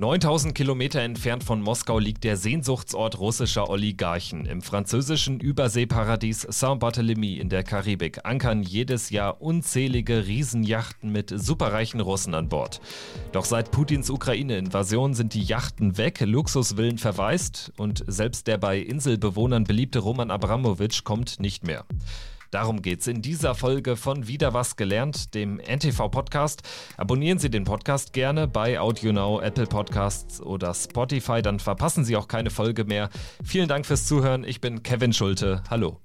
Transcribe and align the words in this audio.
9000 0.00 0.54
Kilometer 0.54 1.02
entfernt 1.02 1.44
von 1.44 1.60
Moskau 1.60 1.98
liegt 1.98 2.24
der 2.24 2.38
Sehnsuchtsort 2.38 3.18
russischer 3.18 3.68
Oligarchen. 3.68 4.46
Im 4.46 4.62
französischen 4.62 5.40
Überseeparadies 5.40 6.40
Saint-Barthélemy 6.48 7.36
in 7.36 7.50
der 7.50 7.64
Karibik 7.64 8.24
ankern 8.24 8.62
jedes 8.62 9.10
Jahr 9.10 9.42
unzählige 9.42 10.26
Riesenjachten 10.26 11.12
mit 11.12 11.34
superreichen 11.38 12.00
Russen 12.00 12.32
an 12.32 12.48
Bord. 12.48 12.80
Doch 13.32 13.44
seit 13.44 13.72
Putins 13.72 14.08
Ukraine-Invasion 14.08 15.12
sind 15.12 15.34
die 15.34 15.42
Yachten 15.42 15.98
weg, 15.98 16.20
Luxusvillen 16.22 16.96
verwaist 16.96 17.70
und 17.76 18.02
selbst 18.06 18.46
der 18.46 18.56
bei 18.56 18.78
Inselbewohnern 18.78 19.64
beliebte 19.64 19.98
Roman 19.98 20.30
Abramowitsch 20.30 21.04
kommt 21.04 21.40
nicht 21.40 21.66
mehr. 21.66 21.84
Darum 22.50 22.82
geht's 22.82 23.06
in 23.06 23.22
dieser 23.22 23.54
Folge 23.54 23.96
von 23.96 24.26
Wieder 24.26 24.52
was 24.52 24.76
gelernt, 24.76 25.34
dem 25.34 25.60
NTV-Podcast. 25.60 26.62
Abonnieren 26.96 27.38
Sie 27.38 27.50
den 27.50 27.64
Podcast 27.64 28.12
gerne 28.12 28.48
bei 28.48 28.80
AudioNow, 28.80 29.40
Apple 29.42 29.66
Podcasts 29.66 30.40
oder 30.40 30.74
Spotify, 30.74 31.42
dann 31.42 31.60
verpassen 31.60 32.04
Sie 32.04 32.16
auch 32.16 32.28
keine 32.28 32.50
Folge 32.50 32.84
mehr. 32.84 33.10
Vielen 33.44 33.68
Dank 33.68 33.86
fürs 33.86 34.06
Zuhören. 34.06 34.44
Ich 34.44 34.60
bin 34.60 34.82
Kevin 34.82 35.12
Schulte. 35.12 35.62
Hallo. 35.70 36.00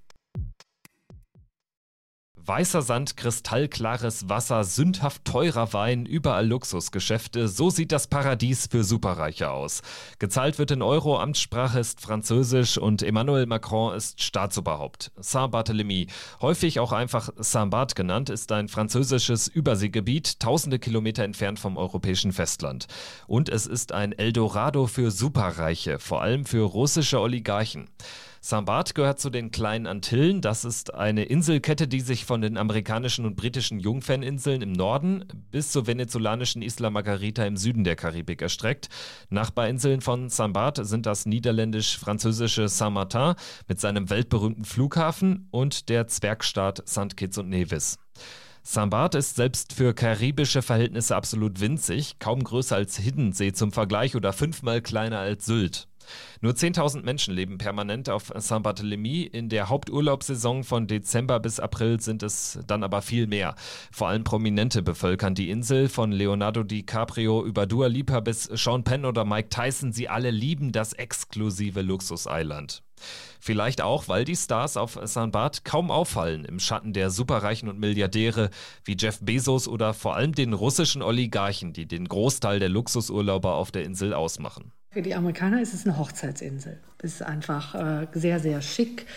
Weißer 2.48 2.84
Sand, 2.84 3.18
kristallklares 3.18 4.30
Wasser, 4.30 4.64
sündhaft 4.64 5.26
teurer 5.26 5.74
Wein, 5.74 6.06
überall 6.06 6.46
Luxusgeschäfte. 6.46 7.48
So 7.48 7.72
sieht 7.72 7.92
das 7.92 8.06
Paradies 8.06 8.68
für 8.68 8.84
Superreiche 8.84 9.50
aus. 9.50 9.82
Gezahlt 10.20 10.60
wird 10.60 10.70
in 10.70 10.84
Euro, 10.84 11.20
Amtssprache 11.20 11.80
ist 11.80 12.02
Französisch 12.02 12.78
und 12.78 13.02
Emmanuel 13.02 13.48
Macron 13.48 13.96
ist 13.96 14.22
Staatsoberhaupt. 14.22 15.12
Saint-Barthélemy, 15.18 16.08
häufig 16.40 16.80
auch 16.80 16.92
einfach 16.92 17.30
Saint-Barth 17.36 17.96
genannt, 17.96 18.30
ist 18.30 18.52
ein 18.52 18.68
französisches 18.68 19.48
Überseegebiet, 19.48 20.40
tausende 20.40 20.78
Kilometer 20.78 21.24
entfernt 21.24 21.58
vom 21.58 21.78
europäischen 21.78 22.32
Festland. 22.32 22.86
Und 23.26 23.50
es 23.50 23.66
ist 23.66 23.92
ein 23.92 24.12
Eldorado 24.12 24.86
für 24.86 25.10
Superreiche, 25.10 25.98
vor 25.98 26.22
allem 26.22 26.46
für 26.46 26.62
russische 26.62 27.20
Oligarchen. 27.20 27.90
Saint-Barth 28.48 28.94
gehört 28.94 29.20
zu 29.20 29.32
den 29.32 29.50
kleinen 29.50 29.88
Antillen. 29.88 30.40
Das 30.40 30.66
ist 30.66 30.94
eine 30.94 31.24
Inselkette, 31.24 31.88
die 31.88 32.02
sich 32.02 32.26
von 32.26 32.42
den 32.42 32.58
amerikanischen 32.58 33.26
und 33.26 33.36
britischen 33.36 33.80
Jungferninseln 33.80 34.62
im 34.62 34.72
Norden 34.72 35.26
bis 35.50 35.72
zur 35.72 35.88
venezolanischen 35.88 36.62
Isla 36.62 36.92
Margarita 36.92 37.44
im 37.44 37.58
Süden 37.58 37.84
der 37.84 37.96
Karibik 37.96 38.44
erstreckt. 38.44 38.90
Nachbarinseln 39.32 40.02
von 40.02 40.30
Saint-Barth 40.30 40.86
sind 40.86 41.08
das 41.08 41.26
niederländisch-französische 41.26 42.70
Saint-Martin 42.70 43.34
mit 43.68 43.80
seinem 43.80 44.12
weltberühmten 44.12 44.64
Flughafen 44.64 45.48
und 45.50 45.90
der 45.90 46.06
Zwergstaat 46.08 46.88
St. 46.88 47.18
Kitts 47.18 47.40
und 47.40 47.50
Nevis. 47.50 47.98
Saint-Barth 48.62 49.16
ist 49.16 49.38
selbst 49.38 49.74
für 49.74 49.96
karibische 49.96 50.62
Verhältnisse 50.62 51.16
absolut 51.16 51.62
winzig, 51.62 52.20
kaum 52.20 52.44
größer 52.44 52.76
als 52.76 52.96
Hiddensee 52.98 53.54
zum 53.54 53.72
Vergleich 53.72 54.16
oder 54.16 54.34
fünfmal 54.34 54.84
kleiner 54.84 55.18
als 55.18 55.48
Sylt. 55.48 55.88
Nur 56.42 56.54
10.000 56.54 57.04
Menschen 57.04 57.34
leben 57.34 57.58
permanent 57.58 58.10
auf 58.10 58.32
Saint-Barthélemy. 58.36 59.24
In 59.32 59.50
der 59.50 59.70
Haupturlaubssaison 59.70 60.64
von 60.64 60.88
Dezember 60.88 61.40
bis 61.40 61.60
April 61.60 62.00
sind 62.00 62.24
es 62.24 62.60
dann 62.68 62.84
aber 62.84 63.02
viel 63.02 63.28
mehr. 63.28 63.56
Vor 63.92 64.08
allem 64.08 64.24
Prominente 64.24 64.82
bevölkern 64.82 65.36
die 65.36 65.50
Insel, 65.50 65.90
von 65.90 66.12
Leonardo 66.12 66.64
DiCaprio 66.64 67.46
über 67.46 67.66
Dua 67.66 67.88
Lipa 67.88 68.20
bis 68.20 68.44
Sean 68.44 68.84
Penn 68.84 69.06
oder 69.06 69.26
Mike 69.26 69.50
Tyson. 69.50 69.92
Sie 69.92 70.10
alle 70.10 70.32
lieben 70.32 70.72
das 70.72 70.94
exklusive 70.94 71.82
Luxus-Island. 71.82 72.84
Vielleicht 73.40 73.82
auch, 73.82 74.08
weil 74.08 74.26
die 74.26 74.36
Stars 74.36 74.78
auf 74.78 75.00
St. 75.06 75.32
Barth 75.32 75.66
kaum 75.66 75.92
auffallen 75.92 76.46
im 76.46 76.60
Schatten 76.60 76.94
der 76.94 77.10
Superreichen 77.10 77.70
und 77.70 77.80
Milliardäre 77.80 78.50
wie 78.84 78.96
Jeff 78.98 79.20
Bezos 79.22 79.68
oder 79.68 79.94
vor 79.94 80.16
allem 80.16 80.34
den 80.34 80.54
russischen 80.54 81.02
Oligarchen, 81.02 81.74
die 81.74 81.88
den 81.88 82.08
Großteil 82.08 82.60
der 82.60 82.70
Luxusurlauber 82.70 83.56
auf 83.56 83.72
der 83.72 83.84
Insel 83.84 84.14
ausmachen. 84.14 84.72
Für 84.96 85.02
die 85.02 85.14
Amerikaner 85.14 85.62
ist 85.62 85.74
es 85.74 85.86
eine 85.86 85.98
Hochzeitsinsel. 85.98 86.78
Es 87.00 87.16
ist 87.16 87.22
einfach 87.22 87.76
äh, 87.76 88.08
sehr, 88.14 88.40
sehr 88.40 88.62
schick. 88.62 89.08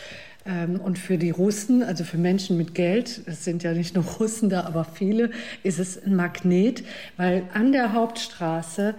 Ähm, 0.45 0.81
und 0.81 0.99
für 0.99 1.19
die 1.19 1.31
Russen, 1.31 1.85
also 1.85 2.03
für 2.03 2.19
Menschen 2.19 2.57
mit 2.57 2.75
Geld, 2.75 3.21
es 3.27 3.45
sind 3.45 3.63
ja 3.63 3.73
nicht 3.73 3.95
nur 3.95 4.05
Russen 4.19 4.51
da, 4.51 4.65
aber 4.65 4.85
viele, 4.85 5.31
ist 5.63 5.79
es 5.79 6.03
ein 6.03 6.17
Magnet, 6.17 6.83
weil 7.17 7.45
an 7.55 7.71
der 7.71 7.93
Hauptstraße 7.93 8.97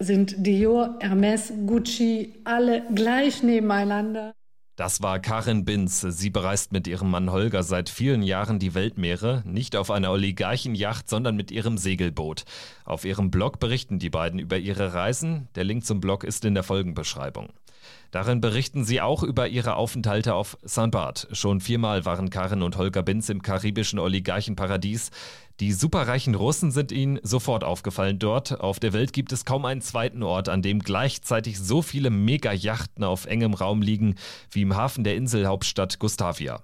sind 0.00 0.46
Dior, 0.46 0.98
Hermes, 1.00 1.52
Gucci 1.66 2.32
alle 2.44 2.82
gleich 2.94 3.42
nebeneinander. 3.42 4.32
Das 4.76 5.02
war 5.02 5.20
Karin 5.20 5.66
Binz. 5.66 6.00
Sie 6.00 6.30
bereist 6.30 6.72
mit 6.72 6.86
ihrem 6.86 7.10
Mann 7.10 7.30
Holger 7.30 7.62
seit 7.62 7.90
vielen 7.90 8.22
Jahren 8.22 8.58
die 8.58 8.72
Weltmeere, 8.72 9.42
nicht 9.44 9.76
auf 9.76 9.90
einer 9.90 10.10
Oligarchenjacht, 10.10 11.10
sondern 11.10 11.36
mit 11.36 11.50
ihrem 11.50 11.76
Segelboot. 11.76 12.44
Auf 12.86 13.04
ihrem 13.04 13.30
Blog 13.30 13.60
berichten 13.60 13.98
die 13.98 14.08
beiden 14.08 14.38
über 14.38 14.56
ihre 14.56 14.94
Reisen. 14.94 15.48
Der 15.56 15.64
Link 15.64 15.84
zum 15.84 16.00
Blog 16.00 16.24
ist 16.24 16.46
in 16.46 16.54
der 16.54 16.62
Folgenbeschreibung. 16.62 17.50
Darin 18.12 18.42
berichten 18.42 18.84
sie 18.84 19.00
auch 19.00 19.22
über 19.22 19.48
ihre 19.48 19.74
Aufenthalte 19.76 20.34
auf 20.34 20.58
St. 20.68 20.90
Barth. 20.90 21.28
Schon 21.32 21.60
viermal 21.60 22.04
waren 22.04 22.28
Karin 22.28 22.60
und 22.62 22.76
Holger 22.76 23.02
Binz 23.02 23.30
im 23.30 23.40
karibischen 23.40 23.98
Oligarchenparadies. 23.98 25.10
Die 25.60 25.72
superreichen 25.72 26.34
Russen 26.34 26.72
sind 26.72 26.92
ihnen 26.92 27.20
sofort 27.22 27.64
aufgefallen 27.64 28.18
dort. 28.18 28.60
Auf 28.60 28.78
der 28.78 28.92
Welt 28.92 29.14
gibt 29.14 29.32
es 29.32 29.46
kaum 29.46 29.64
einen 29.64 29.80
zweiten 29.80 30.22
Ort, 30.22 30.50
an 30.50 30.60
dem 30.60 30.80
gleichzeitig 30.80 31.58
so 31.58 31.80
viele 31.80 32.10
Mega-Yachten 32.10 33.02
auf 33.02 33.24
engem 33.24 33.54
Raum 33.54 33.80
liegen 33.80 34.16
wie 34.50 34.62
im 34.62 34.76
Hafen 34.76 35.04
der 35.04 35.16
Inselhauptstadt 35.16 35.98
Gustavia. 35.98 36.62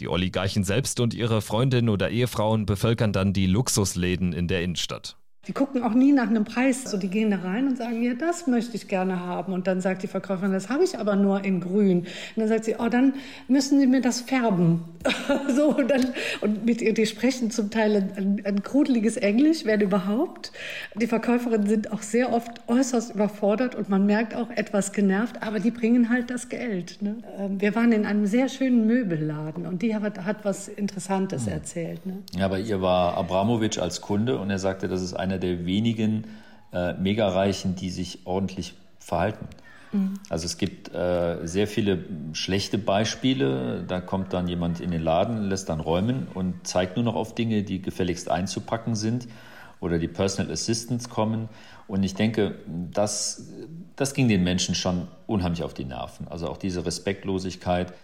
Die 0.00 0.08
Oligarchen 0.08 0.64
selbst 0.64 0.98
und 0.98 1.14
ihre 1.14 1.42
Freundinnen 1.42 1.90
oder 1.90 2.10
Ehefrauen 2.10 2.66
bevölkern 2.66 3.12
dann 3.12 3.32
die 3.32 3.46
Luxusläden 3.46 4.32
in 4.32 4.48
der 4.48 4.62
Innenstadt. 4.62 5.16
Die 5.48 5.54
gucken 5.54 5.82
auch 5.82 5.94
nie 5.94 6.12
nach 6.12 6.28
einem 6.28 6.44
Preis. 6.44 6.84
So, 6.84 6.98
die 6.98 7.08
gehen 7.08 7.30
da 7.30 7.38
rein 7.38 7.66
und 7.66 7.78
sagen, 7.78 8.02
ja, 8.02 8.12
das 8.12 8.46
möchte 8.46 8.76
ich 8.76 8.86
gerne 8.86 9.20
haben. 9.20 9.54
Und 9.54 9.66
dann 9.66 9.80
sagt 9.80 10.02
die 10.02 10.06
Verkäuferin, 10.06 10.52
das 10.52 10.68
habe 10.68 10.84
ich 10.84 10.98
aber 10.98 11.16
nur 11.16 11.42
in 11.42 11.60
grün. 11.60 12.00
Und 12.00 12.06
dann 12.36 12.48
sagt 12.48 12.66
sie, 12.66 12.76
oh, 12.78 12.88
dann 12.88 13.14
müssen 13.48 13.80
Sie 13.80 13.86
mir 13.86 14.02
das 14.02 14.20
färben. 14.20 14.84
so, 15.56 15.76
und, 15.76 15.90
dann, 15.90 16.06
und 16.42 16.66
mit 16.66 16.82
ihr, 16.82 16.92
die 16.92 17.06
sprechen 17.06 17.50
zum 17.50 17.70
Teil 17.70 18.10
ein, 18.16 18.42
ein 18.44 18.62
grudeliges 18.62 19.16
Englisch, 19.16 19.64
wenn 19.64 19.80
überhaupt. 19.80 20.52
Die 20.94 21.06
Verkäuferinnen 21.06 21.66
sind 21.66 21.92
auch 21.92 22.02
sehr 22.02 22.32
oft 22.32 22.50
äußerst 22.66 23.14
überfordert 23.14 23.74
und 23.74 23.88
man 23.88 24.04
merkt 24.04 24.34
auch 24.34 24.50
etwas 24.50 24.92
genervt, 24.92 25.42
aber 25.42 25.60
die 25.60 25.70
bringen 25.70 26.10
halt 26.10 26.28
das 26.28 26.50
Geld. 26.50 27.00
Ne? 27.00 27.16
Ähm, 27.38 27.58
wir 27.58 27.74
waren 27.74 27.92
in 27.92 28.04
einem 28.04 28.26
sehr 28.26 28.50
schönen 28.50 28.86
Möbelladen 28.86 29.66
und 29.66 29.80
die 29.80 29.94
hat, 29.94 30.24
hat 30.24 30.44
was 30.44 30.68
Interessantes 30.68 31.46
mhm. 31.46 31.52
erzählt. 31.52 32.04
Ne? 32.04 32.18
Ja, 32.36 32.44
aber 32.44 32.58
ihr 32.58 32.82
war 32.82 33.16
Abramowitsch 33.16 33.78
als 33.78 34.02
Kunde 34.02 34.38
und 34.38 34.50
er 34.50 34.58
sagte, 34.58 34.88
das 34.88 35.00
ist 35.00 35.14
eine 35.14 35.37
einer 35.38 35.56
der 35.56 35.66
wenigen 35.66 36.26
äh, 36.72 36.94
Megareichen, 36.94 37.74
die 37.76 37.90
sich 37.90 38.26
ordentlich 38.26 38.74
verhalten. 38.98 39.46
Mhm. 39.92 40.14
Also 40.28 40.46
es 40.46 40.58
gibt 40.58 40.94
äh, 40.94 41.46
sehr 41.46 41.66
viele 41.66 42.04
schlechte 42.32 42.78
Beispiele. 42.78 43.84
Da 43.86 44.00
kommt 44.00 44.32
dann 44.32 44.48
jemand 44.48 44.80
in 44.80 44.90
den 44.90 45.02
Laden, 45.02 45.48
lässt 45.48 45.68
dann 45.68 45.80
räumen 45.80 46.28
und 46.34 46.66
zeigt 46.66 46.96
nur 46.96 47.04
noch 47.04 47.14
auf 47.14 47.34
Dinge, 47.34 47.62
die 47.62 47.80
gefälligst 47.80 48.30
einzupacken 48.30 48.94
sind. 48.94 49.28
Oder 49.80 50.00
die 50.00 50.08
Personal 50.08 50.52
Assistants 50.52 51.08
kommen. 51.08 51.48
Und 51.86 52.02
ich 52.02 52.16
denke, 52.16 52.56
das, 52.92 53.48
das 53.94 54.12
ging 54.12 54.26
den 54.26 54.42
Menschen 54.42 54.74
schon 54.74 55.06
unheimlich 55.28 55.62
auf 55.62 55.72
die 55.72 55.84
Nerven. 55.84 56.26
Also 56.28 56.48
auch 56.48 56.56
diese 56.56 56.84
Respektlosigkeit. 56.84 57.94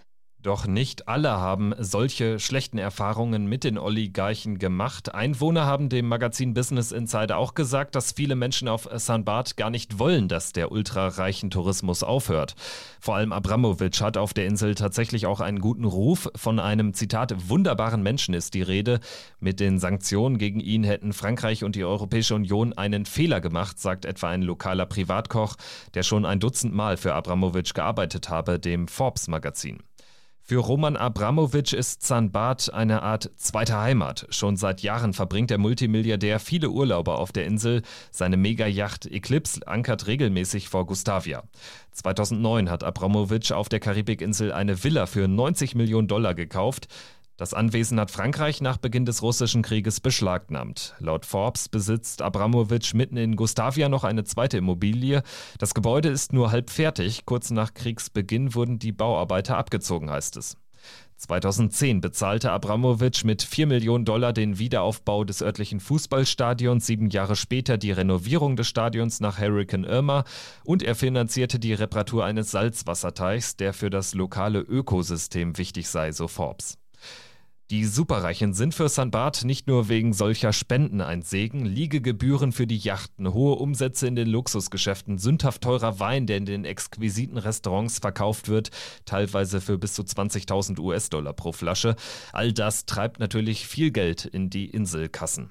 Doch 0.45 0.67
nicht 0.67 1.07
alle 1.07 1.31
haben 1.31 1.73
solche 1.79 2.37
schlechten 2.39 2.77
Erfahrungen 2.77 3.47
mit 3.47 3.63
den 3.63 3.79
Oligarchen 3.79 4.59
gemacht. 4.59 5.15
Einwohner 5.15 5.65
haben 5.65 5.89
dem 5.89 6.07
Magazin 6.07 6.53
Business 6.53 6.91
Insider 6.91 7.37
auch 7.37 7.55
gesagt, 7.55 7.95
dass 7.95 8.11
viele 8.11 8.35
Menschen 8.35 8.67
auf 8.67 8.87
St. 8.95 9.25
Barth 9.25 9.57
gar 9.57 9.71
nicht 9.71 9.97
wollen, 9.97 10.27
dass 10.27 10.53
der 10.53 10.71
ultrareichen 10.71 11.49
Tourismus 11.49 12.03
aufhört. 12.03 12.53
Vor 12.99 13.15
allem 13.15 13.33
Abramowitsch 13.33 14.01
hat 14.01 14.17
auf 14.17 14.35
der 14.35 14.45
Insel 14.45 14.75
tatsächlich 14.75 15.25
auch 15.25 15.39
einen 15.39 15.61
guten 15.61 15.83
Ruf. 15.83 16.29
Von 16.35 16.59
einem 16.59 16.93
Zitat 16.93 17.49
wunderbaren 17.49 18.03
Menschen 18.03 18.35
ist 18.35 18.53
die 18.53 18.61
Rede. 18.61 18.99
Mit 19.39 19.59
den 19.59 19.79
Sanktionen 19.79 20.37
gegen 20.37 20.59
ihn 20.59 20.83
hätten 20.83 21.13
Frankreich 21.13 21.63
und 21.63 21.75
die 21.75 21.85
Europäische 21.85 22.35
Union 22.35 22.71
einen 22.73 23.07
Fehler 23.07 23.41
gemacht, 23.41 23.79
sagt 23.79 24.05
etwa 24.05 24.29
ein 24.29 24.43
lokaler 24.43 24.85
Privatkoch, 24.85 25.55
der 25.95 26.03
schon 26.03 26.23
ein 26.23 26.39
Dutzend 26.39 26.75
Mal 26.75 26.97
für 26.97 27.15
Abramowitsch 27.15 27.73
gearbeitet 27.73 28.29
habe, 28.29 28.59
dem 28.59 28.87
Forbes 28.87 29.27
Magazin. 29.27 29.79
Für 30.47 30.59
Roman 30.59 30.95
Abramowitsch 30.95 31.73
ist 31.73 32.03
Zanbat 32.03 32.71
eine 32.71 33.01
Art 33.01 33.31
zweite 33.35 33.79
Heimat. 33.79 34.27
Schon 34.29 34.57
seit 34.57 34.81
Jahren 34.81 35.13
verbringt 35.13 35.49
der 35.49 35.57
Multimilliardär 35.57 36.39
viele 36.39 36.69
Urlauber 36.69 37.17
auf 37.17 37.31
der 37.31 37.47
Insel. 37.47 37.81
Seine 38.11 38.37
Megayacht 38.37 39.07
Eclipse 39.07 39.67
ankert 39.67 40.05
regelmäßig 40.05 40.69
vor 40.69 40.85
Gustavia. 40.85 41.41
2009 41.93 42.69
hat 42.69 42.83
Abramowitsch 42.83 43.53
auf 43.53 43.69
der 43.69 43.79
Karibikinsel 43.79 44.51
eine 44.51 44.83
Villa 44.83 45.07
für 45.07 45.27
90 45.27 45.73
Millionen 45.73 46.07
Dollar 46.07 46.35
gekauft. 46.35 46.89
Das 47.37 47.53
Anwesen 47.53 47.99
hat 47.99 48.11
Frankreich 48.11 48.61
nach 48.61 48.77
Beginn 48.77 49.05
des 49.05 49.21
russischen 49.21 49.61
Krieges 49.61 49.99
beschlagnahmt. 49.99 50.95
Laut 50.99 51.25
Forbes 51.25 51.67
besitzt 51.67 52.21
Abramowitsch 52.21 52.93
mitten 52.93 53.17
in 53.17 53.35
Gustavia 53.35 53.89
noch 53.89 54.05
eine 54.05 54.23
zweite 54.23 54.57
Immobilie. 54.57 55.21
Das 55.59 55.73
Gebäude 55.73 56.07
ist 56.07 56.31
nur 56.31 56.51
halb 56.51 56.69
fertig. 56.69 57.25
Kurz 57.25 57.51
nach 57.51 57.73
Kriegsbeginn 57.73 58.55
wurden 58.55 58.79
die 58.79 58.93
Bauarbeiter 58.93 59.57
abgezogen, 59.57 60.09
heißt 60.09 60.37
es. 60.37 60.55
2010 61.17 61.99
bezahlte 61.99 62.51
Abramowitsch 62.51 63.25
mit 63.25 63.43
4 63.43 63.67
Millionen 63.67 64.05
Dollar 64.05 64.31
den 64.31 64.57
Wiederaufbau 64.57 65.25
des 65.25 65.41
örtlichen 65.41 65.81
Fußballstadions, 65.81 66.85
sieben 66.85 67.09
Jahre 67.09 67.35
später 67.35 67.77
die 67.77 67.91
Renovierung 67.91 68.55
des 68.55 68.67
Stadions 68.67 69.19
nach 69.19 69.39
Hurricane 69.39 69.83
Irma 69.83 70.23
und 70.63 70.83
er 70.83 70.95
finanzierte 70.95 71.59
die 71.59 71.73
Reparatur 71.73 72.23
eines 72.23 72.51
Salzwasserteichs, 72.51 73.57
der 73.57 73.73
für 73.73 73.89
das 73.89 74.13
lokale 74.13 74.59
Ökosystem 74.59 75.57
wichtig 75.57 75.89
sei, 75.89 76.13
so 76.13 76.27
Forbes. 76.29 76.77
Die 77.71 77.85
Superreichen 77.85 78.53
sind 78.53 78.75
für 78.75 78.89
St. 78.89 79.09
Barth 79.09 79.43
nicht 79.43 79.65
nur 79.65 79.89
wegen 79.89 80.13
solcher 80.13 80.53
Spenden 80.53 81.01
ein 81.01 81.23
Segen, 81.23 81.65
Liegegebühren 81.65 82.51
für 82.51 82.67
die 82.67 82.77
Yachten, 82.77 83.33
hohe 83.33 83.55
Umsätze 83.55 84.05
in 84.05 84.15
den 84.15 84.27
Luxusgeschäften, 84.27 85.17
sündhaft 85.17 85.63
teurer 85.63 85.99
Wein, 85.99 86.27
der 86.27 86.37
in 86.37 86.45
den 86.45 86.63
exquisiten 86.63 87.39
Restaurants 87.39 87.97
verkauft 87.97 88.49
wird, 88.49 88.69
teilweise 89.05 89.61
für 89.61 89.79
bis 89.79 89.93
zu 89.93 90.03
20.000 90.03 90.79
US-Dollar 90.79 91.33
pro 91.33 91.53
Flasche. 91.53 91.95
All 92.33 92.53
das 92.53 92.85
treibt 92.85 93.19
natürlich 93.19 93.65
viel 93.65 93.89
Geld 93.89 94.25
in 94.25 94.51
die 94.51 94.69
Inselkassen. 94.69 95.49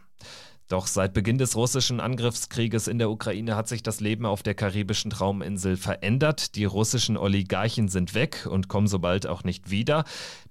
Doch 0.69 0.87
seit 0.87 1.13
Beginn 1.13 1.37
des 1.37 1.57
russischen 1.57 2.01
Angriffskrieges 2.01 2.89
in 2.89 2.99
der 2.99 3.11
Ukraine 3.11 3.55
hat 3.55 3.69
sich 3.69 3.83
das 3.83 4.01
Leben 4.01 4.25
auf 4.25 4.43
der 4.43 4.55
karibischen 4.55 5.11
Trauminsel 5.11 5.77
verändert. 5.77 6.57
Die 6.57 6.65
russischen 6.65 7.19
Oligarchen 7.19 7.89
sind 7.89 8.15
weg 8.15 8.47
und 8.51 8.69
kommen 8.69 8.87
so 8.87 8.99
bald 8.99 9.27
auch 9.27 9.45
nicht 9.45 9.71
wieder. 9.71 10.05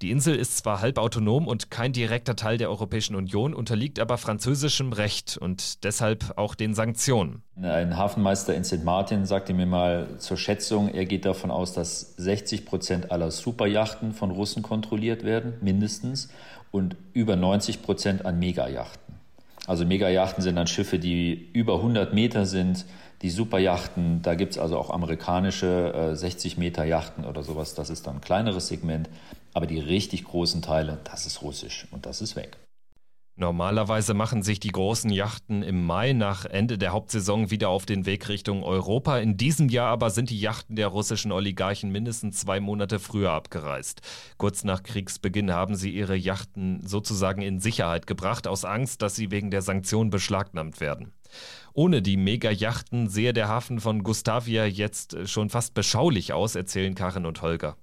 Die 0.04 0.12
Insel 0.12 0.36
ist 0.36 0.58
zwar 0.58 0.82
halb 0.82 1.00
autonom 1.00 1.48
und 1.48 1.72
kein 1.72 1.94
direkter 1.94 2.36
Teil 2.36 2.60
der 2.60 2.70
Europäischen 2.70 3.16
Union, 3.16 3.56
unterliegt 3.56 4.00
aber 4.00 4.20
französischem 4.20 4.94
Recht 4.94 5.36
und 5.38 5.84
deshalb 5.84 6.38
auch 6.38 6.54
den 6.54 6.76
Sanktionen. 6.76 7.42
Ein 7.60 7.98
Hafenmeister 7.98 8.54
in 8.54 8.64
St. 8.64 8.84
Martin 8.84 9.26
sagte 9.26 9.56
mir 9.56 9.66
mal 9.66 10.20
zur 10.20 10.38
Schätzung, 10.38 10.90
er 10.90 11.06
geht 11.06 11.26
davon 11.26 11.50
aus, 11.50 11.74
dass 11.74 12.16
60 12.18 12.68
Prozent 12.68 13.12
aller 13.12 13.32
Superjachten 13.32 14.14
von 14.14 14.30
Russen 14.30 14.62
kontrolliert 14.62 15.24
werden, 15.24 15.54
mindestens, 15.62 16.30
und 16.70 16.96
über 17.14 17.36
90 17.36 17.82
Prozent 17.82 18.26
an 18.26 18.40
Megajachten. 18.40 19.03
Also 19.66 19.86
Megajachten 19.86 20.44
sind 20.44 20.56
dann 20.56 20.68
Schiffe, 20.68 21.00
die 21.00 21.50
über 21.54 21.76
100 21.76 22.14
Meter 22.14 22.46
sind. 22.46 22.86
Die 23.22 23.30
Superjachten, 23.30 24.22
da 24.22 24.36
gibt 24.36 24.54
es 24.54 24.58
also 24.58 24.78
auch 24.78 24.90
amerikanische 24.90 26.12
äh, 26.12 26.16
60 26.16 26.58
Meter 26.58 26.84
Yachten 26.84 27.24
oder 27.24 27.44
sowas. 27.44 27.74
Das 27.74 27.90
ist 27.90 28.06
dann 28.06 28.16
ein 28.16 28.22
kleineres 28.22 28.68
Segment. 28.68 29.10
Aber 29.54 29.68
die 29.68 29.80
richtig 29.80 30.26
großen 30.26 30.62
Teile, 30.62 31.00
das 31.06 31.26
ist 31.26 31.42
russisch 31.42 31.88
und 31.92 32.06
das 32.06 32.22
ist 32.22 32.36
weg. 32.36 32.58
Normalerweise 33.36 34.14
machen 34.14 34.44
sich 34.44 34.60
die 34.60 34.72
großen 34.72 35.10
Yachten 35.10 35.64
im 35.64 35.84
Mai 35.84 36.14
nach 36.14 36.46
Ende 36.46 36.78
der 36.78 36.92
Hauptsaison 36.92 37.50
wieder 37.50 37.70
auf 37.70 37.88
den 37.88 38.06
Weg 38.06 38.30
Richtung 38.30 38.64
Europa. 38.64 39.18
In 39.18 39.38
diesem 39.38 39.70
Jahr 39.70 39.90
aber 39.90 40.12
sind 40.12 40.30
die 40.30 40.40
Yachten 40.40 40.76
der 40.76 40.88
russischen 40.88 41.32
Oligarchen 41.32 41.92
mindestens 41.92 42.42
zwei 42.42 42.60
Monate 42.60 43.00
früher 43.00 43.32
abgereist. 43.32 44.02
Kurz 44.38 44.64
nach 44.64 44.84
Kriegsbeginn 44.84 45.52
haben 45.52 45.76
sie 45.76 45.90
ihre 45.90 46.16
Yachten 46.16 46.86
sozusagen 46.86 47.42
in 47.42 47.60
Sicherheit 47.60 48.06
gebracht, 48.06 48.46
aus 48.46 48.66
Angst, 48.66 49.02
dass 49.02 49.16
sie 49.16 49.32
wegen 49.32 49.50
der 49.50 49.64
Sanktionen 49.64 50.12
beschlagnahmt 50.12 50.80
werden. 50.80 51.12
Ohne 51.74 52.04
die 52.04 52.18
Mega-Yachten 52.18 53.10
sehe 53.10 53.34
der 53.34 53.48
Hafen 53.48 53.80
von 53.80 54.04
Gustavia 54.04 54.68
jetzt 54.68 55.28
schon 55.28 55.50
fast 55.50 55.74
beschaulich 55.74 56.34
aus, 56.34 56.54
erzählen 56.54 56.94
Karin 56.94 57.26
und 57.26 57.42
Holger. 57.42 57.78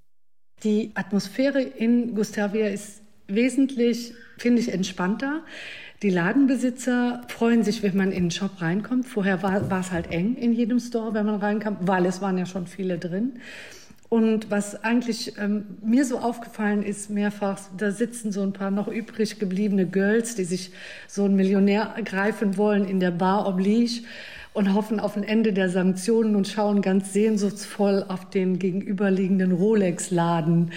Die 0.63 0.93
Atmosphäre 0.95 1.61
in 1.61 2.15
Gustavia 2.15 2.69
ist 2.69 3.03
wesentlich, 3.35 4.15
finde 4.39 4.61
ich, 4.61 4.73
entspannter. 4.73 5.43
Die 6.03 6.11
Ladenbesitzer 6.11 7.23
freuen 7.29 7.63
sich, 7.63 7.83
wenn 7.83 7.97
man 7.97 8.11
in 8.11 8.25
den 8.25 8.31
Shop 8.31 8.61
reinkommt. 8.61 9.07
Vorher 9.07 9.43
war, 9.43 9.81
es 9.81 9.93
halt 9.93 10.11
eng 10.11 10.35
in 10.37 10.53
jedem 10.53 10.79
Store, 10.79 11.13
wenn 11.13 11.27
man 11.27 11.37
reinkam, 11.37 11.77
weil 11.81 12.07
es 12.07 12.23
waren 12.23 12.39
ja 12.39 12.47
schon 12.47 12.67
viele 12.67 12.99
drin. 12.99 13.35
Und 14.09 14.51
was 14.51 14.83
eigentlich 14.83 15.39
ähm, 15.39 15.65
mir 15.83 16.05
so 16.05 16.19
aufgefallen 16.19 16.83
ist, 16.83 17.11
mehrfach, 17.11 17.61
da 17.77 17.93
sitzen 17.93 18.33
so 18.33 18.43
ein 18.43 18.53
paar 18.53 18.73
noch 18.73 18.89
übrig 18.89 19.39
gebliebene 19.39 19.87
Girls, 19.87 20.35
die 20.35 20.45
sich 20.45 20.73
so 21.07 21.25
einen 21.25 21.37
Millionär 21.37 21.95
greifen 22.05 22.57
wollen 22.57 22.87
in 22.87 22.99
der 22.99 23.13
Bar 23.13 23.47
oblige 23.47 24.03
und 24.61 24.75
hoffen 24.75 25.01
auf 25.01 25.17
ein 25.17 25.23
Ende 25.23 25.55
der 25.55 25.71
Sanktionen 25.71 26.37
und 26.37 26.47
schauen 26.47 26.83
ganz 26.83 27.15
sehnsuchtsvoll 27.15 28.05
auf 28.07 28.29
den 28.29 28.59
gegenüberliegenden 28.59 29.53
Rolex-Laden, 29.53 30.73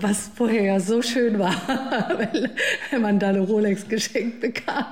was 0.00 0.30
vorher 0.36 0.62
ja 0.62 0.78
so 0.78 1.02
schön 1.02 1.40
war, 1.40 1.52
wenn 2.92 3.02
man 3.02 3.18
da 3.18 3.30
eine 3.30 3.40
Rolex 3.40 3.88
geschenkt 3.88 4.40
bekam. 4.40 4.84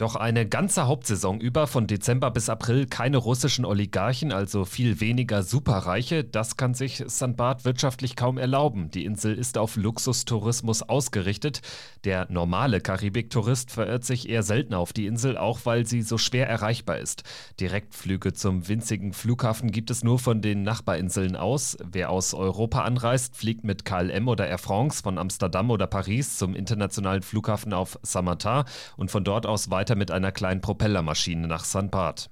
Doch 0.00 0.16
eine 0.16 0.48
ganze 0.48 0.86
Hauptsaison 0.86 1.42
über, 1.42 1.66
von 1.66 1.86
Dezember 1.86 2.30
bis 2.30 2.48
April, 2.48 2.86
keine 2.86 3.18
russischen 3.18 3.66
Oligarchen, 3.66 4.32
also 4.32 4.64
viel 4.64 4.98
weniger 4.98 5.42
Superreiche, 5.42 6.24
das 6.24 6.56
kann 6.56 6.72
sich. 6.72 7.04
Barth 7.36 7.66
wirtschaftlich 7.66 8.16
kaum 8.16 8.38
erlauben. 8.38 8.90
Die 8.90 9.04
Insel 9.04 9.36
ist 9.36 9.58
auf 9.58 9.76
Luxustourismus 9.76 10.80
ausgerichtet. 10.80 11.60
Der 12.04 12.26
normale 12.30 12.80
Karibiktourist 12.80 13.70
verirrt 13.70 14.06
sich 14.06 14.26
eher 14.26 14.42
selten 14.42 14.72
auf 14.72 14.94
die 14.94 15.04
Insel, 15.04 15.36
auch 15.36 15.60
weil 15.64 15.84
sie 15.84 16.00
so 16.00 16.16
schwer 16.16 16.48
erreichbar 16.48 16.96
ist. 16.96 17.22
Direktflüge 17.60 18.32
zum 18.32 18.68
winzigen 18.68 19.12
Flughafen 19.12 19.70
gibt 19.70 19.90
es 19.90 20.02
nur 20.02 20.18
von 20.18 20.40
den 20.40 20.62
Nachbarinseln 20.62 21.36
aus. 21.36 21.76
Wer 21.84 22.08
aus 22.08 22.32
Europa 22.32 22.84
anreist, 22.84 23.36
fliegt 23.36 23.64
mit 23.64 23.84
KLM 23.84 24.28
oder 24.28 24.48
Air 24.48 24.56
France 24.56 25.02
von 25.02 25.18
Amsterdam 25.18 25.70
oder 25.70 25.86
Paris 25.86 26.38
zum 26.38 26.54
internationalen 26.54 27.20
Flughafen 27.20 27.74
auf 27.74 27.98
Samata 28.02 28.64
und 28.96 29.10
von 29.10 29.24
dort 29.24 29.44
aus 29.44 29.70
weiter 29.70 29.89
weiter 29.90 29.98
mit 29.98 30.10
einer 30.12 30.30
kleinen 30.30 30.60
Propellermaschine 30.60 31.48
nach 31.48 31.64
St. 31.64 31.90
Barth. 31.90 32.30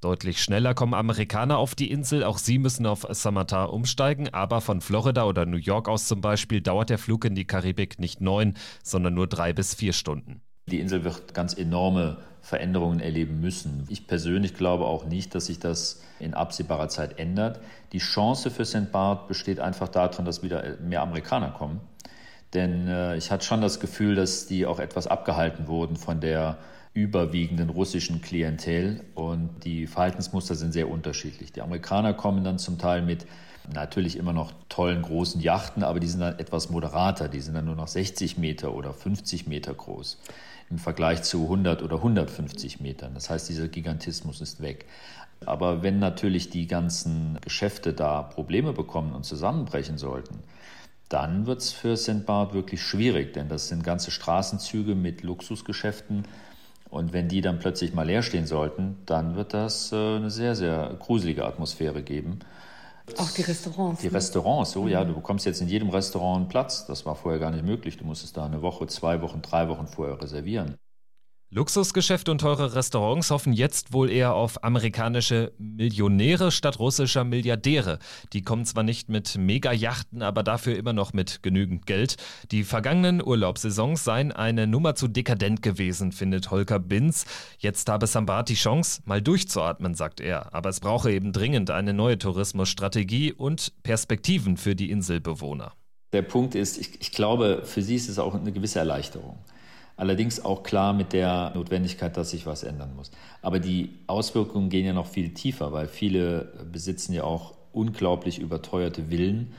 Deutlich 0.00 0.42
schneller 0.42 0.74
kommen 0.74 0.94
Amerikaner 0.94 1.56
auf 1.56 1.74
die 1.74 1.90
Insel, 1.90 2.22
auch 2.22 2.38
sie 2.38 2.58
müssen 2.58 2.86
auf 2.86 3.06
Samata 3.10 3.64
umsteigen, 3.64 4.28
aber 4.32 4.60
von 4.60 4.80
Florida 4.80 5.24
oder 5.24 5.46
New 5.46 5.56
York 5.56 5.88
aus 5.88 6.06
zum 6.06 6.20
Beispiel 6.20 6.60
dauert 6.60 6.90
der 6.90 6.98
Flug 6.98 7.24
in 7.24 7.34
die 7.34 7.46
Karibik 7.46 7.98
nicht 7.98 8.20
neun, 8.20 8.54
sondern 8.82 9.14
nur 9.14 9.26
drei 9.26 9.54
bis 9.54 9.74
vier 9.74 9.94
Stunden. 9.94 10.42
Die 10.66 10.80
Insel 10.80 11.02
wird 11.02 11.32
ganz 11.32 11.54
enorme 11.54 12.18
Veränderungen 12.42 13.00
erleben 13.00 13.40
müssen. 13.40 13.86
Ich 13.88 14.06
persönlich 14.06 14.54
glaube 14.54 14.84
auch 14.84 15.06
nicht, 15.06 15.34
dass 15.34 15.46
sich 15.46 15.58
das 15.58 16.02
in 16.20 16.34
absehbarer 16.34 16.88
Zeit 16.88 17.18
ändert. 17.18 17.58
Die 17.92 17.98
Chance 17.98 18.50
für 18.50 18.66
St. 18.66 18.92
Barth 18.92 19.28
besteht 19.28 19.60
einfach 19.60 19.88
darin, 19.88 20.26
dass 20.26 20.42
wieder 20.42 20.76
mehr 20.82 21.00
Amerikaner 21.00 21.52
kommen. 21.52 21.80
Denn 22.54 22.86
äh, 22.86 23.16
ich 23.16 23.30
hatte 23.30 23.44
schon 23.44 23.60
das 23.60 23.80
Gefühl, 23.80 24.14
dass 24.14 24.46
die 24.46 24.66
auch 24.66 24.78
etwas 24.78 25.06
abgehalten 25.06 25.68
wurden 25.68 25.96
von 25.96 26.20
der 26.20 26.58
überwiegenden 27.02 27.70
russischen 27.70 28.20
Klientel 28.20 29.04
und 29.14 29.64
die 29.64 29.86
Verhaltensmuster 29.86 30.54
sind 30.54 30.72
sehr 30.72 30.90
unterschiedlich. 30.90 31.52
Die 31.52 31.62
Amerikaner 31.62 32.12
kommen 32.12 32.44
dann 32.44 32.58
zum 32.58 32.78
Teil 32.78 33.02
mit 33.02 33.26
natürlich 33.72 34.16
immer 34.16 34.32
noch 34.32 34.52
tollen 34.68 35.02
großen 35.02 35.40
Yachten, 35.40 35.82
aber 35.82 36.00
die 36.00 36.08
sind 36.08 36.20
dann 36.20 36.38
etwas 36.38 36.70
moderater, 36.70 37.28
die 37.28 37.40
sind 37.40 37.54
dann 37.54 37.66
nur 37.66 37.76
noch 37.76 37.88
60 37.88 38.38
Meter 38.38 38.74
oder 38.74 38.92
50 38.92 39.46
Meter 39.46 39.74
groß 39.74 40.18
im 40.70 40.78
Vergleich 40.78 41.22
zu 41.22 41.44
100 41.44 41.82
oder 41.82 41.96
150 41.96 42.80
Metern. 42.80 43.14
Das 43.14 43.30
heißt, 43.30 43.48
dieser 43.48 43.68
Gigantismus 43.68 44.40
ist 44.40 44.60
weg. 44.60 44.86
Aber 45.46 45.82
wenn 45.82 45.98
natürlich 45.98 46.50
die 46.50 46.66
ganzen 46.66 47.38
Geschäfte 47.42 47.92
da 47.92 48.22
Probleme 48.22 48.72
bekommen 48.72 49.12
und 49.12 49.24
zusammenbrechen 49.24 49.98
sollten, 49.98 50.40
dann 51.08 51.46
wird 51.46 51.60
es 51.60 51.72
für 51.72 51.96
St. 51.96 52.26
Barth 52.26 52.52
wirklich 52.52 52.82
schwierig, 52.82 53.32
denn 53.32 53.48
das 53.48 53.68
sind 53.68 53.82
ganze 53.82 54.10
Straßenzüge 54.10 54.94
mit 54.94 55.22
Luxusgeschäften, 55.22 56.24
und 56.90 57.12
wenn 57.12 57.28
die 57.28 57.40
dann 57.40 57.58
plötzlich 57.58 57.94
mal 57.94 58.06
leer 58.06 58.22
stehen 58.22 58.46
sollten, 58.46 58.96
dann 59.06 59.36
wird 59.36 59.54
das 59.54 59.92
äh, 59.92 59.96
eine 59.96 60.30
sehr, 60.30 60.54
sehr 60.54 60.96
gruselige 60.98 61.44
Atmosphäre 61.44 62.02
geben. 62.02 62.40
Auch 63.16 63.30
die 63.30 63.42
Restaurants. 63.42 64.00
Die 64.00 64.08
ne? 64.08 64.14
Restaurants, 64.14 64.72
so, 64.72 64.82
mhm. 64.82 64.88
ja, 64.88 65.04
du 65.04 65.14
bekommst 65.14 65.46
jetzt 65.46 65.60
in 65.60 65.68
jedem 65.68 65.90
Restaurant 65.90 66.36
einen 66.40 66.48
Platz. 66.48 66.86
Das 66.86 67.06
war 67.06 67.14
vorher 67.14 67.40
gar 67.40 67.50
nicht 67.50 67.64
möglich. 67.64 67.96
Du 67.96 68.04
musstest 68.04 68.36
da 68.36 68.44
eine 68.44 68.62
Woche, 68.62 68.86
zwei 68.86 69.22
Wochen, 69.22 69.42
drei 69.42 69.68
Wochen 69.68 69.86
vorher 69.86 70.20
reservieren. 70.20 70.76
Luxusgeschäfte 71.50 72.30
und 72.30 72.42
teure 72.42 72.74
Restaurants 72.74 73.30
hoffen 73.30 73.54
jetzt 73.54 73.94
wohl 73.94 74.10
eher 74.10 74.34
auf 74.34 74.62
amerikanische 74.64 75.52
Millionäre 75.56 76.50
statt 76.50 76.78
russischer 76.78 77.24
Milliardäre. 77.24 78.00
Die 78.34 78.42
kommen 78.42 78.66
zwar 78.66 78.82
nicht 78.82 79.08
mit 79.08 79.38
Megajachten, 79.38 80.20
aber 80.20 80.42
dafür 80.42 80.76
immer 80.76 80.92
noch 80.92 81.14
mit 81.14 81.42
genügend 81.42 81.86
Geld. 81.86 82.16
Die 82.50 82.64
vergangenen 82.64 83.26
Urlaubssaisons 83.26 84.04
seien 84.04 84.30
eine 84.30 84.66
Nummer 84.66 84.94
zu 84.94 85.08
dekadent 85.08 85.62
gewesen, 85.62 86.12
findet 86.12 86.50
Holger 86.50 86.78
Binz. 86.78 87.24
Jetzt 87.58 87.88
habe 87.88 88.06
Sambat 88.06 88.50
die 88.50 88.54
Chance, 88.54 89.00
mal 89.06 89.22
durchzuatmen, 89.22 89.94
sagt 89.94 90.20
er. 90.20 90.52
Aber 90.54 90.68
es 90.68 90.80
brauche 90.80 91.10
eben 91.10 91.32
dringend 91.32 91.70
eine 91.70 91.94
neue 91.94 92.18
Tourismusstrategie 92.18 93.32
und 93.32 93.72
Perspektiven 93.82 94.58
für 94.58 94.76
die 94.76 94.90
Inselbewohner. 94.90 95.72
Der 96.12 96.22
Punkt 96.22 96.54
ist, 96.54 96.76
ich, 96.76 97.00
ich 97.00 97.10
glaube, 97.10 97.62
für 97.64 97.80
sie 97.80 97.94
ist 97.94 98.10
es 98.10 98.18
auch 98.18 98.34
eine 98.34 98.52
gewisse 98.52 98.80
Erleichterung. 98.80 99.38
Allerdings 99.98 100.44
auch 100.44 100.62
klar 100.62 100.92
mit 100.92 101.12
der 101.12 101.50
Notwendigkeit, 101.56 102.16
dass 102.16 102.30
sich 102.30 102.46
was 102.46 102.62
ändern 102.62 102.94
muss. 102.94 103.10
Aber 103.42 103.58
die 103.58 103.98
Auswirkungen 104.06 104.70
gehen 104.70 104.86
ja 104.86 104.92
noch 104.92 105.08
viel 105.08 105.34
tiefer, 105.34 105.72
weil 105.72 105.88
viele 105.88 106.52
besitzen 106.70 107.14
ja 107.14 107.24
auch 107.24 107.54
unglaublich 107.72 108.38
überteuerte 108.38 109.10
Villen. 109.10 109.52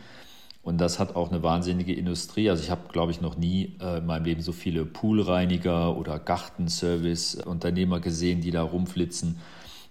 Und 0.64 0.80
das 0.80 0.98
hat 0.98 1.18
auch 1.18 1.30
eine 1.30 1.44
wahnsinnige 1.44 1.94
Industrie. 1.94 2.50
Also 2.50 2.64
ich 2.64 2.70
habe, 2.72 2.88
glaube 2.92 3.12
ich, 3.12 3.20
noch 3.20 3.36
nie 3.36 3.78
äh, 3.82 3.98
in 3.98 4.06
meinem 4.06 4.24
Leben 4.24 4.42
so 4.42 4.54
viele 4.54 4.86
Poolreiniger 4.86 5.98
oder 5.98 6.20
Gartenservice-Unternehmer 6.20 8.00
gesehen, 8.00 8.40
die 8.40 8.52
da 8.52 8.64
rumflitzen. 8.64 9.40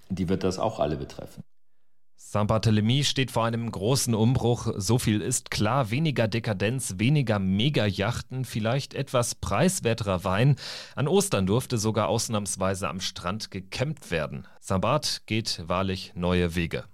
Die 0.08 0.30
wird 0.30 0.44
das 0.44 0.58
auch 0.58 0.80
alle 0.80 0.96
betreffen. 0.96 1.42
Saint-Barthélemy 2.30 3.04
steht 3.04 3.30
vor 3.30 3.46
einem 3.46 3.72
großen 3.72 4.14
Umbruch. 4.14 4.70
So 4.76 4.98
viel 4.98 5.22
ist 5.22 5.50
klar. 5.50 5.90
Weniger 5.90 6.28
Dekadenz, 6.28 6.96
weniger 6.98 7.38
Mega-Yachten, 7.38 8.44
vielleicht 8.44 8.92
etwas 8.92 9.34
preiswerterer 9.34 10.24
Wein. 10.24 10.56
An 10.94 11.08
Ostern 11.08 11.46
durfte 11.46 11.78
sogar 11.78 12.08
ausnahmsweise 12.08 12.86
am 12.86 13.00
Strand 13.00 13.50
gekämmt 13.50 14.10
werden. 14.10 14.46
Saint-Barth 14.60 15.22
geht 15.24 15.62
wahrlich 15.68 16.12
neue 16.16 16.54
Wege. 16.54 16.84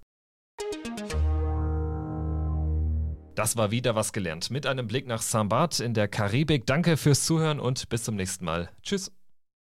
Das 3.35 3.57
war 3.57 3.73
wieder 3.73 3.97
was 3.97 4.13
gelernt 4.13 4.53
mit 4.53 4.69
einem 4.69 4.87
Blick 4.87 5.09
nach 5.09 5.21
Saint-Barth 5.21 5.81
in 5.81 5.95
der 5.95 6.07
Karibik. 6.07 6.65
Danke 6.65 6.97
fürs 6.97 7.25
Zuhören 7.25 7.59
und 7.59 7.89
bis 7.89 8.05
zum 8.05 8.15
nächsten 8.15 8.45
Mal. 8.45 8.71
Tschüss. 8.85 9.11